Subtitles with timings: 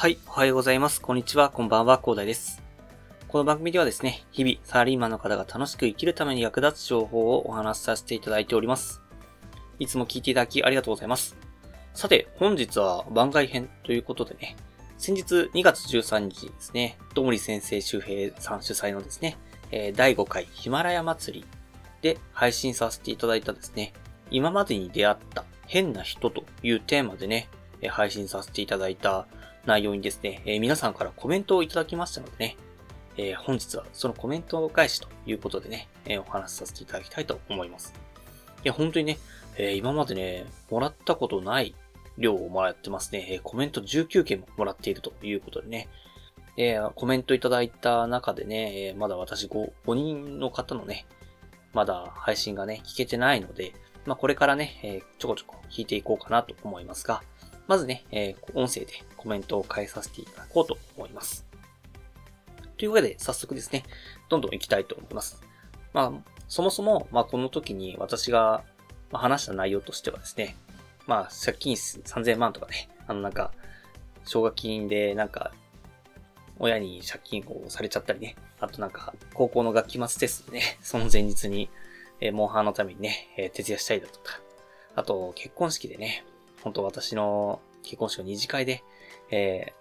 [0.00, 1.00] はい、おはようございます。
[1.00, 2.62] こんにちは、こんばんは、広大です。
[3.26, 9.02] この番組ではですね、日々、サラリーマンの方が楽しく生きるために役立つ情報をお話しさせていただいております。
[9.80, 11.36] いつも聞いていただきありがとうございます。
[11.94, 14.54] さて、本日は番外編ということでね、
[14.98, 19.36] 先日2月13日ですね、どもり先生周平さん主催のですね、
[19.72, 21.46] え第5回ヒマラヤ祭り
[22.02, 23.92] で配信させていただいたですね、
[24.30, 27.48] 今までに出会った変な人というテーマでね、
[27.88, 29.26] 配信させていただいた
[29.68, 32.56] 内容にですね、え皆さんからコメントをいただきましたのでね、
[33.18, 37.92] え本日はそのコメントを返しということでね、えお話しさせていただきたいと思います。
[38.64, 39.18] いや、本当にね、
[39.58, 41.74] え今までね、もらったことない
[42.16, 43.26] 量をもらってますね。
[43.30, 45.88] えコメント19件ももらっているということでね、
[46.56, 51.04] えコメントいただいた中でね、えまだ私 5, 5人の方のね、
[51.74, 53.74] まだ配信がね、聞けてないので、
[54.06, 57.22] まあこれからね、えちょこちょこ聞いていこうかなと思いますが、
[57.68, 61.46] まずね、えー音声でコメントを返させていただこうと思います。
[62.78, 63.84] というわけで、早速ですね、
[64.28, 65.42] どんどん行きたいと思います。
[65.92, 66.12] まあ、
[66.48, 68.64] そもそも、まあ、この時に私が
[69.12, 70.56] 話した内容としてはですね、
[71.06, 73.52] まあ、借金3000万とかね、あのなんか、
[74.24, 75.52] 奨学金でなんか、
[76.58, 81.68] 親に借金をされちゃったりね、あとなんか、高校の学期末テストでね、 その前日に、
[82.20, 84.40] えーモンハンのためにね、えー徹夜したりだとか、
[84.94, 86.24] あと、結婚式でね、
[86.62, 88.82] 本当私の結婚式の二次会で、
[89.30, 89.78] えー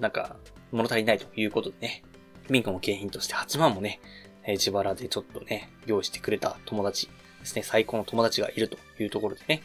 [0.00, 0.36] なんか、
[0.72, 2.02] 物足りないということでね、
[2.50, 4.00] 民家の景品として8万もね、
[4.44, 7.08] えー自腹でちょっとね、用意してくれた友達
[7.40, 9.62] ですね、最高の友達がいるというところでね。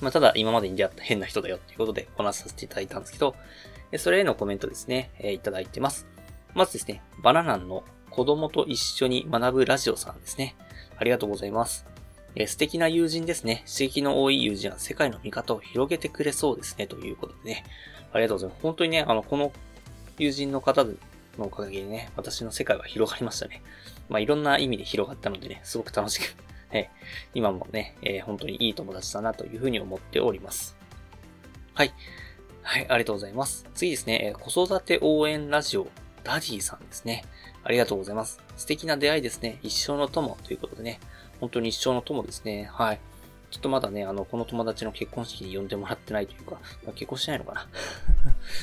[0.00, 3.34] まあ、ただ今までに出会った変な人だよということでお話しさせていただいたんですけど、
[3.96, 6.06] それへのコメントですね、えーいただいてます。
[6.54, 10.54] まずですね、バナナンの子供と一緒に学ぶラジオさんですね。
[10.96, 11.93] ありがとうございます。
[12.36, 13.64] えー素敵な友人ですね。
[13.66, 16.86] 刺激の多い友人は世界の見方を広げてくれそうですね。
[16.86, 17.64] ということでね。
[18.12, 18.62] ありがとうございます。
[18.62, 19.52] 本当にね、あの、この
[20.18, 20.92] 友人の方の
[21.38, 23.62] おかげでね、私の世界は広がりましたね。
[24.08, 26.36] まあ、いろんな意味で広がったのでね、すごく楽しく、
[26.72, 26.80] え
[27.34, 30.76] ー今もね、えー本当にいい友達だなというふうに思っております。
[31.74, 31.92] はい。
[32.62, 33.66] はい、ありがとうございます。
[33.74, 35.88] 次ですね、えー子育て応援ラジオ、
[36.22, 37.24] ダディさんですね。
[37.64, 38.40] ありがとうございます。
[38.56, 39.58] 素敵な出会いですね。
[39.62, 41.00] 一生の友ということでね、
[41.40, 42.68] 本当に一生の友ですね。
[42.72, 43.00] はい。
[43.50, 47.68] ちょっとまだね、あの、この友達の結婚式に呼んでもらってないというか、まあ結婚してないのかな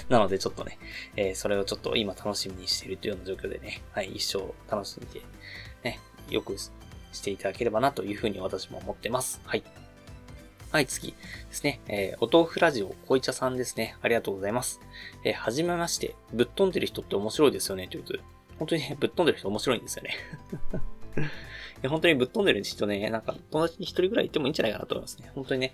[0.18, 0.78] なのでちょっとね、
[1.16, 5.22] えーそれをちょっと今楽しみにしているというような状況でね、はい、一生楽しんで、
[5.84, 6.00] ね、
[6.30, 6.72] よくし
[7.24, 9.40] ていただければなというふうに私も思ってます。
[9.46, 9.64] はい。
[10.72, 11.18] はい、次で
[11.52, 11.80] すね。
[11.88, 13.96] えーお豆腐ラジオ、こいちゃさんですね。
[14.02, 14.82] ありがとうございます。
[15.24, 18.24] えーはじめまして、ぶっ飛んでる人って面白いですよね、ということで。
[18.60, 20.18] 本当にね、ぶっ飛んでる人面白いんですよね。
[21.82, 25.32] いや本当にぶっ飛んでる人ね、なんか友達に一人ぐらいいてもいいんじゃないかなと思いますね。
[25.34, 25.74] 本当にね、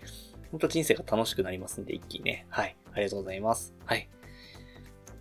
[0.51, 2.45] 本当人生が楽しくなりますんで、一気にね。
[2.49, 2.75] はい。
[2.93, 3.73] ありがとうございます。
[3.85, 4.09] はい。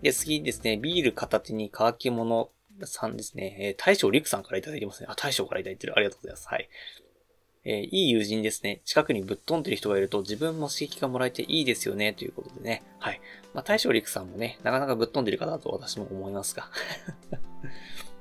[0.02, 2.50] で、次ですね、ビール片手に乾き物
[2.84, 3.56] さんですね。
[3.58, 5.08] えー大将陸さんからいただいてますね。
[5.10, 5.94] あ、大将からいただいてる。
[5.96, 6.48] ありがとうございます。
[6.48, 6.68] はい。
[7.64, 8.82] えーいい友人ですね。
[8.84, 12.12] 近くにぶっ飛んでる人がいると自分も刺激がもらえていいですよね。
[12.12, 12.82] ということでね。
[13.00, 13.20] はい。
[13.54, 16.70] まあ、大将陸さんもね、なかなかぶっ飛んでる方だと私も思いますが。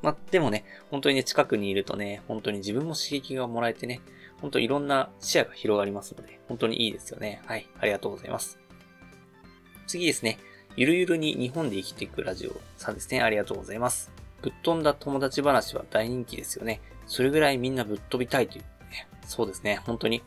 [0.06, 4.02] まあ、でもね、本当にね、近くにいるとね、本当に自分も刺激がもらえてね、
[4.40, 7.42] 本当いろんな視野が広がりますので、本当にいいですよね。
[7.48, 7.68] はい。
[7.80, 8.60] ありがとうございます。
[9.88, 10.38] 次ですね。
[10.76, 13.22] ゆるゆるに日本で生きていくラジオさんですね。
[13.22, 14.12] ありがとうございます。
[14.44, 16.82] ぶっ飛んだ友達話は大人気ですよね。
[17.08, 19.08] それぐらいみんなぶっ飛びたいという、ね。
[19.26, 19.82] そうですね。
[19.88, 20.22] 本当に。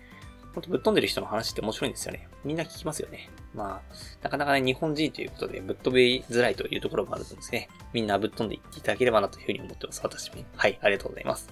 [0.58, 2.28] 本当ぶっ飛んでる人の話って面白いんですよね。
[2.44, 3.30] みんな聞きますよね。
[3.54, 7.68] まあ、なかなかね、日本人ということでぶっ飛びづらいというところもあると思うんですね。
[7.92, 10.00] みんなぶっ飛んでいっていただければなというふうに思ってます。
[10.02, 10.42] 私も。
[10.56, 11.48] はい、ありがとうございます。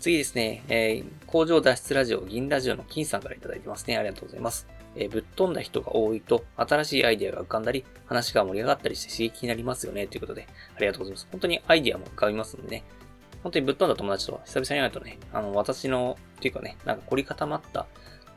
[0.00, 3.96] 次ですね、えー工場脱出ラジオ、銀ラジオの金さんからいただいてますね。
[3.96, 4.66] ありがとうございます。
[4.96, 10.08] えーぶっ飛んだ人が多いと、新しいアイデアが浮かんだり、話が盛り上がったりして刺激になりますよね。
[10.08, 11.28] ということで、ありがとうございます。
[11.30, 12.84] 本当にアイデアも浮かびますのでね。
[13.42, 17.86] 本当にぶっ飛んだ友達と久々に会うとね、あの、私の、っていうかね、なんか凝り固まった、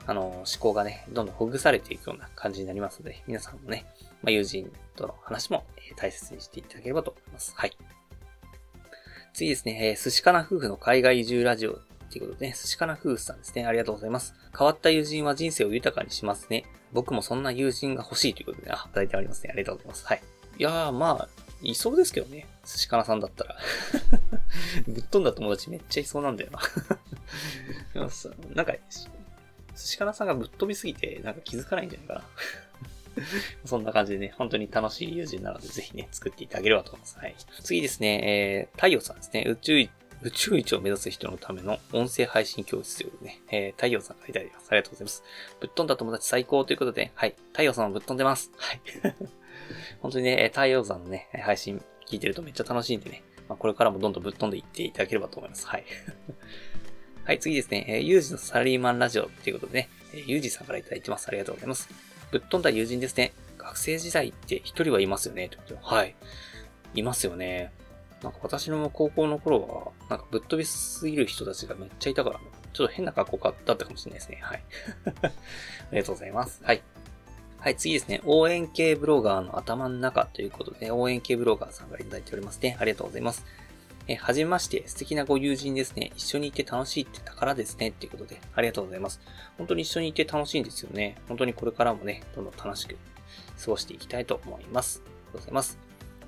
[0.08, 3.86] あの、思考がね、どんどんほぐされていくような感じになりますので、皆さんもね、
[4.22, 5.66] まあ、友人との話も、
[5.96, 7.54] 大切にしていただければと思います。
[7.56, 7.78] はい。
[9.34, 11.74] 次ですね、えー寿司かな夫婦の海外移住ラジオ
[12.10, 13.66] ということでね、寿司かな夫婦さんですね。
[13.66, 14.34] ありがとうございます。
[14.58, 16.66] 変わった友人は人生を豊かにしますね。
[16.94, 19.50] 僕もそんな友人が欲しいということで、ね、あ、いただいてありますね。
[19.52, 20.06] ありがとうございます。
[20.06, 20.22] はい。
[20.58, 21.30] いやー、まあ、
[21.62, 22.48] いそうですけどね。
[22.64, 23.58] 寿司かなさんだったら。
[24.88, 26.60] ぶっ飛んだ友達めっちゃいそうなんだよな。
[28.56, 28.74] なんか、
[29.76, 32.24] 寿司かなさんがぶっ飛びすぎて、なんか気づかないんじゃないかな。
[33.66, 37.18] そんな感じでね、本当に楽しい友人なので、ぜひね、作っていただければと思います。
[37.18, 37.36] はい。
[37.64, 39.46] 次ですね、えー、太陽さんですね。
[39.48, 39.90] 宇宙、
[40.22, 44.68] 宇宙一を目指す人のための音声配信教室ということでね、えー、太陽さんからいただいてます。
[44.72, 45.24] ありがとうございます。
[45.60, 47.36] ぶっ飛んだ友達最高ということで、はい。
[47.52, 48.52] 太陽さんもぶっ飛んでます。
[48.58, 48.82] はい。
[50.02, 55.68] 本当にね、太陽山のね、配信聞いてるとめっちゃ楽しいんでね、まあ、これからもどんどんぶっ飛んでいっていただければと思います。
[55.68, 55.86] はい。
[57.26, 61.28] はい、次ですね、えー、ユージのサラリーマンラジオっていうことでね、えー、ユージさんからいいてます。
[61.28, 61.90] ありがとうございます。
[62.30, 63.34] ぶっ飛んだ友人ですね。
[63.58, 65.50] 学生時代って一人はいますよね。
[65.50, 66.16] ということはい。
[66.94, 67.72] いますよね。
[68.22, 72.40] なんか私の高校の頃は、なんかぶっ飛びすぎる人たちがめっちゃいたから、
[72.74, 74.40] ちょっと変な格好だったかもしれないですね。
[74.44, 74.64] はい。
[75.26, 75.32] あ
[75.94, 76.62] りがとうございます。
[76.64, 76.84] はい。
[77.58, 78.22] はい、次ですね。
[78.26, 82.78] 応援系ブロガーの頭の中ということで、応援系ブロガーさんからいただいておりますね。
[82.80, 83.44] ありがとうございます。
[84.08, 86.12] え、はじめまして、素敵なご友人ですね。
[86.16, 87.90] 一緒にいて楽しいって宝ですね。
[87.90, 89.20] っていうことで、ありがとうございます。
[89.58, 91.18] 本当に一緒にいて楽しいんですよね。
[91.28, 92.98] 本当にこれからもね、どんどん楽しく
[93.64, 95.02] 過ごしていきたいと思います。
[95.06, 95.80] ありがとうございます。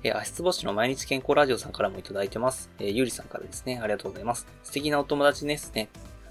[0.04, 2.70] え足つぼしの毎日健康ラジオさんからもいただいてます。
[2.78, 3.80] えゆりさんからですね。
[3.82, 4.46] ありがとうございます。
[4.62, 5.88] 素敵なお友達ですね。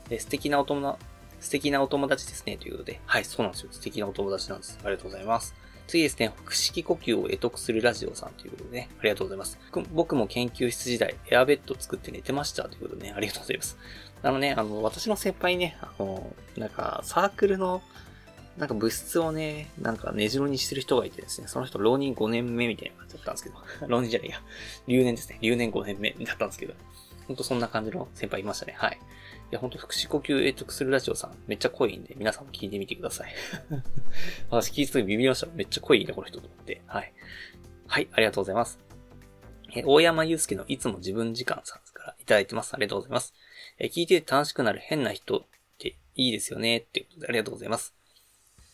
[0.09, 1.05] え素敵なお友達、
[1.39, 2.57] 素敵なお友達ですね。
[2.57, 3.01] ということで。
[3.05, 3.69] はい、そうなんですよ。
[3.71, 4.79] 素敵なお友達なんです。
[4.83, 5.53] ありがとうございます。
[5.87, 9.57] 次ですね、腹式呼吸を得得するラジオさんということでね、ありがとうございます。
[9.93, 13.77] 僕も研究室時代、エアベッド作って寝てましたということでね、ありがとうございます。
[14.21, 17.81] あのね、あの、私の先輩ね、あの、なんか、サークルの、
[18.57, 23.55] なんか物質をね、なんか根城にしてる人がいてですね、その人浪人5年目みたいな感じだったんですけど、
[23.87, 24.41] 浪人じゃないや、
[24.87, 26.73] 留年ですね、留年5年目だったんですけど、
[27.27, 28.99] ほんとそんな感じの先輩いましたね、はい。
[29.49, 33.33] いや、ほんと、腹式呼吸得得するラジオさん、めっちゃ濃いんで、皆さんも聞いてみてください。
[34.49, 35.47] 私聞いた時ビビりました。
[35.53, 36.81] めっちゃ濃いね、この人と思って。
[36.85, 37.13] はい。
[37.87, 38.79] はい、ありがとうございます。
[39.73, 42.73] え大山祐介のいつも自分時間さんからいただいてます。
[42.73, 43.33] ありがとうございます。
[43.79, 45.43] え聞いてて楽しくなる変な人っ
[45.77, 46.77] ていいですよね。
[46.77, 47.93] っていうことでありがとうございます。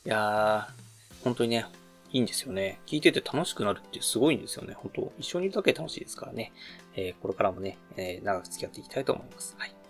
[0.05, 1.65] いやー、本当にね、
[2.11, 2.79] いいんですよね。
[2.85, 4.73] 聞いてて楽しくなるってすごいんですよね。
[4.75, 6.51] 本当一緒にいるだけ楽しいですからね。
[6.95, 9.55] えー、これからもね、えー、長く付き合っていきたいと思います。
[9.57, 9.82] はい。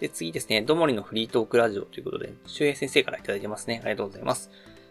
[0.00, 3.80] で、次ですね、どもりのフリートークラジオということで、周平先生からいただいてますね。
[3.82, 4.50] ありがとうございます。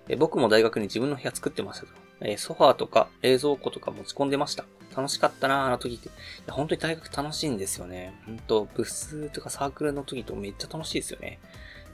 [0.09, 1.91] え僕も大学に自分の部屋作ってましたと。
[2.21, 4.65] えソファーとか冷蔵庫とか持ち込んでました。
[4.95, 6.07] 楽しかったなあの時って。
[6.07, 6.11] い
[6.47, 8.13] や、本当に大学楽しいんですよね。
[8.25, 11.39] 本当部室とかサークルの時とめっちゃ楽しいですよね。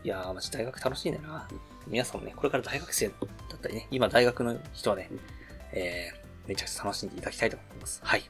[0.03, 1.47] いやー、マジ大学楽しいんだな
[1.87, 3.13] 皆さんもね、これから大学生だ
[3.55, 5.09] ったりね、今大学の人はね、
[5.71, 8.01] えー、めちゃくちゃ楽しんでいただきたいと思います。
[8.03, 8.23] はい。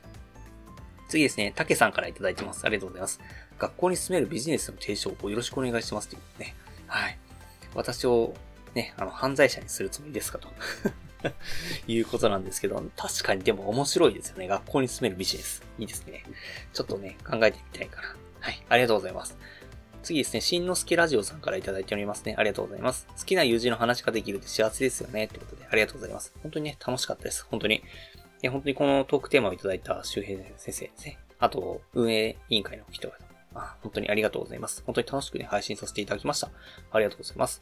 [1.10, 2.66] 次ですね、たけさんからいただいてます。
[2.66, 3.20] ありがとうございます。
[3.60, 6.56] 学校に住めるビジネスの提唱をよろしくお願いしますというね。
[6.88, 7.18] はい。
[7.76, 8.34] 私を
[8.76, 10.50] ね、あの、犯罪者にするつもりですかと
[11.88, 14.48] いうことなんですけど、確かにでも面白いですよね。
[14.48, 15.64] 学校に住めるビジネス。
[15.80, 16.24] いいですね。
[16.74, 18.16] ちょっとね、考えてみたいかな。
[18.40, 18.64] はい。
[18.70, 19.38] ありがとうございます。
[20.04, 22.36] 次ですね、しんのすけラジオさんからいただいておりますね。
[22.38, 23.08] ありがとうございます。
[23.18, 25.28] 好きな友人の話ができるって幸せですよね。
[25.28, 26.34] ということで、ありがとうございます。
[26.44, 27.46] 本当にね、楽しかったです。
[27.50, 27.76] 本当に。
[27.76, 27.82] い
[28.42, 31.20] や、本当にこのトークテーマをいただいた周平先生ですね。
[31.40, 33.18] あと、運営委員会の人々。
[33.56, 34.84] あ本当にありがとうございます。
[34.86, 36.50] 本当に楽しくね、配信させていただきました。
[36.92, 37.62] ありがとうございます。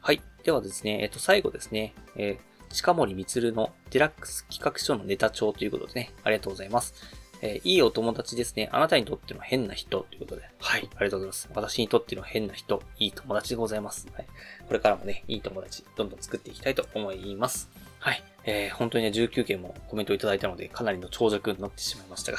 [0.00, 0.20] はい。
[0.42, 6.94] ではですね、えっと、最後ですね、えー、近森光のデラックス企画書のネタ帳ということでね、ありがとうございます。
[7.40, 8.68] えー、いいお友達ですね。
[8.72, 10.42] あなたにとっての変な人ということで。
[10.60, 10.88] はい。
[10.96, 11.50] ありがとうございます。
[11.54, 14.06] 私にとっての変な人、いい友達でございます。
[14.14, 14.26] はい。
[14.66, 17.70] これからもね、いい友達、どんどん作っていきたいと思います。
[17.98, 18.22] はい。
[18.44, 22.38] えー、本当にね、19件もコメントいただいたので、かなりの長尺になってしまいましたが、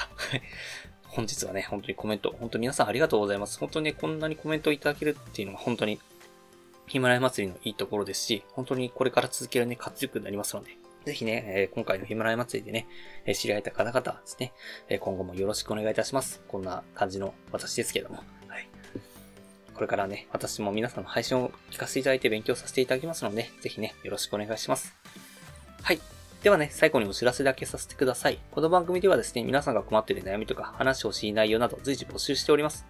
[1.16, 3.58] 本日はね、本当にコメント、本当に皆さんありがとうございます。
[3.58, 5.98] 本当にね、こんなにコメントいただけるっていうのは本当に、
[6.88, 12.88] ヒマラヤ祭りのいいところですし、本当にこれから続けるね、活力になりますので、ぜひね、え、今回のヒマラヤ祭りでね、
[13.26, 14.52] え、知り合えた方々ですね、
[14.90, 16.44] え、今後もよろしくお願いいたします。
[16.50, 18.18] こんな感じの私ですけども、
[18.50, 18.68] はい。
[19.74, 24.94] これからね、私も皆さんの配信を聞かせていただいて勉強させていただきますので、ぜひね、よろしくお願いします。
[25.82, 26.15] はい。
[26.46, 28.38] ではね、最後にお知らせだけさせてください。
[28.52, 32.86] この番組ではですね、皆さんが困っている悩みとか話してほしい内容など随時募集しております。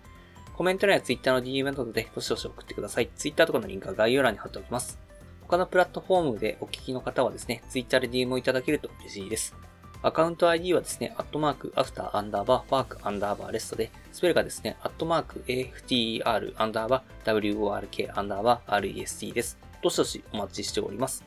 [0.58, 3.10] コメント欄や Twitter の DM などでどしどし送ってください。
[3.16, 5.00] Twitter とかのリンクは概要欄に貼っておきます。
[5.44, 9.56] 他のプラットフォームでお聞きの方はですね、Twitter で DM をいただけると嬉しいです。
[10.02, 19.58] アカウント ID はですね、アットマーク、アフター、アンダーバー、ワーク、アンダーバー、レストで、スペルがですね、アットマーク、AFTER、アンダーバー、WORK、アンダーバー、REST です。
[19.82, 21.24] どしどしお待ちしております。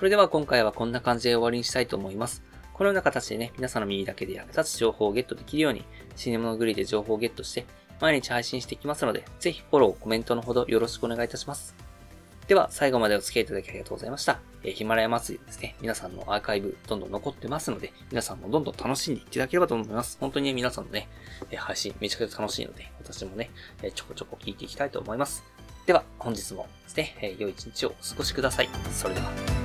[0.00, 2.42] それでは今回はこんな感じで終わりにしたいと思います。
[2.72, 5.84] このような形でね、皆さんの耳だけで役立つ情報をゲットできるように、
[6.16, 7.66] シネマのグリで情報をゲットして、
[8.00, 11.74] 毎日配信していきますので、ぜひフォロー、コメントのほどよろしくお願いいたします。
[12.48, 14.40] では、最後までお付き合いいただきありがとうございました。
[14.64, 20.16] え、ヒマラヤ祭りですね、皆さんのアーカイブどんどん残ってますので、皆さんもどんどん楽しんでいただければと思います。
[20.18, 21.08] 本当にね、皆さんのね、
[21.50, 23.50] え配信めちゃくちゃ楽しいので、私もね、
[23.82, 25.44] えちょこちょこ聞いていきたいと思います。
[25.84, 28.70] では、本日もですね、え良い一日をお過ごしください。
[28.90, 29.59] それでは。